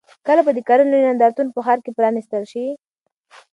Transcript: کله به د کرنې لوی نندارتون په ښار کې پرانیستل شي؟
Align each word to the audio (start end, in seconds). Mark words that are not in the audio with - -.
کله 0.27 0.41
به 0.45 0.51
د 0.55 0.59
کرنې 0.67 0.89
لوی 0.91 1.01
نندارتون 1.07 1.47
په 1.55 1.59
ښار 1.65 1.79
کې 1.83 1.91
پرانیستل 1.97 2.43
شي؟ 2.51 2.65